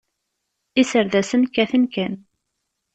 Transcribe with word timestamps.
Iserdasen 0.81 1.43
kkaten 1.47 1.83
kan. 1.93 2.13